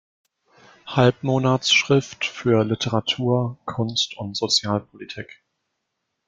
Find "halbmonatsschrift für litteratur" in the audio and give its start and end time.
0.87-3.59